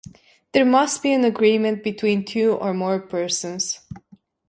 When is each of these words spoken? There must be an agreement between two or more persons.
There 0.53 0.65
must 0.65 1.03
be 1.03 1.13
an 1.13 1.23
agreement 1.23 1.83
between 1.83 2.25
two 2.25 2.53
or 2.53 2.73
more 2.73 2.99
persons. 2.99 3.81